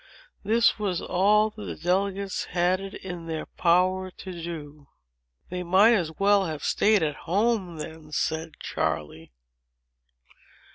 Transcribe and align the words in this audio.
This 0.43 0.79
was 0.79 0.99
all 0.99 1.51
that 1.51 1.65
the 1.65 1.75
delegates 1.75 2.45
had 2.45 2.79
it 2.79 2.95
in 2.95 3.27
their 3.27 3.45
power 3.45 4.09
to 4.09 4.31
do." 4.41 4.87
"They 5.51 5.61
might 5.61 5.93
as 5.93 6.11
well 6.17 6.45
have 6.47 6.63
staid 6.63 7.03
at 7.03 7.15
home, 7.27 7.77
then," 7.77 8.11
said 8.11 8.53
Charley. 8.59 9.31